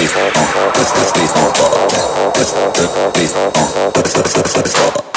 [0.00, 0.32] beat on.
[0.76, 1.52] Let's put the beat on.
[2.34, 3.92] Let's put the beat on.
[3.94, 5.09] Let's put the beat on.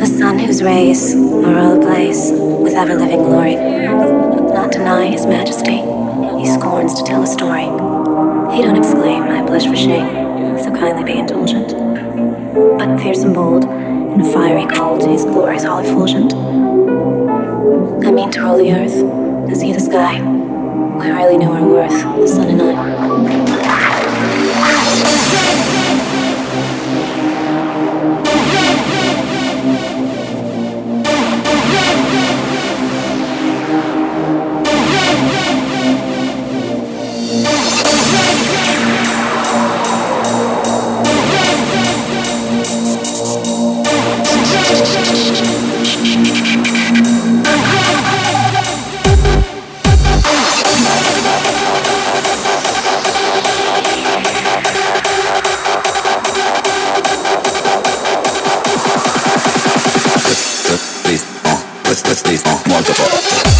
[0.00, 3.56] The sun whose rays are all ablaze with ever living glory.
[3.56, 5.82] Not deny his majesty,
[6.40, 7.64] he scorns to tell a story.
[8.56, 11.74] He don't exclaim, I blush for shame, so kindly be indulgent.
[12.78, 16.32] But fierce and bold, in fiery cold, his glories all effulgent.
[18.06, 18.96] I mean to roll the earth,
[19.52, 20.22] as he the sky.
[20.22, 23.80] We really know our worth, the sun and I.
[61.90, 62.34] cause cause stay.
[62.48, 63.59] are motherfuckers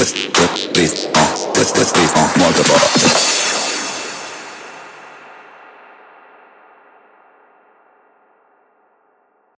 [0.00, 3.49] let's let's leave on let's let's leave on multiple